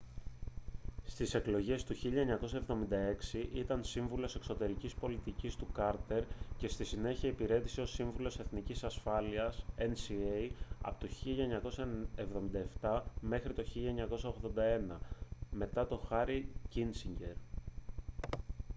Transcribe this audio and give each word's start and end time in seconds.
στις 1.05 1.33
εκλογές 1.33 1.83
του 1.83 1.93
1976 1.95 3.45
ήταν 3.55 3.83
σύμβουλος 3.83 4.35
εξωτερικής 4.35 4.93
πολιτικής 4.93 5.55
του 5.55 5.71
κάρτερ 5.71 6.23
και 6.57 6.67
στη 6.67 6.83
συνέχεια 6.83 7.29
υπηρέτησε 7.29 7.81
ως 7.81 7.91
σύμβουλος 7.91 8.39
εθνικής 8.39 8.83
ασφάλειας 8.83 9.65
nsa 9.77 10.49
από 10.81 11.05
το 11.05 11.07
1977 12.81 12.99
μέχρι 13.21 13.53
το 13.53 13.63
1981 14.89 14.95
μετά 15.51 15.87
τον 15.87 15.99
χένρι 16.07 16.51
κίσινγκερ 16.69 17.35